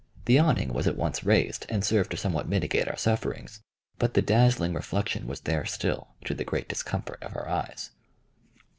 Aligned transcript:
The 0.25 0.39
awning 0.39 0.73
was 0.73 0.87
at 0.87 0.97
once 0.97 1.23
raised, 1.23 1.67
and 1.69 1.85
served 1.85 2.09
to 2.09 2.17
somewhat 2.17 2.49
mitigate 2.49 2.87
our 2.87 2.97
sufferings, 2.97 3.61
but 3.99 4.15
the 4.15 4.23
dazzling 4.23 4.73
reflection 4.73 5.27
was 5.27 5.41
there 5.41 5.63
still, 5.63 6.15
to 6.25 6.33
the 6.33 6.43
great 6.43 6.67
discomfort 6.67 7.21
of 7.21 7.35
our 7.35 7.47
eyes. 7.47 7.91